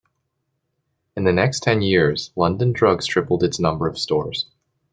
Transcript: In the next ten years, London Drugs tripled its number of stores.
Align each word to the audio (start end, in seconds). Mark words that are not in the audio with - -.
In 1.15 1.25
the 1.25 1.31
next 1.31 1.59
ten 1.59 1.83
years, 1.83 2.31
London 2.35 2.71
Drugs 2.73 3.05
tripled 3.05 3.43
its 3.43 3.59
number 3.59 3.85
of 3.87 3.99
stores. 3.99 4.47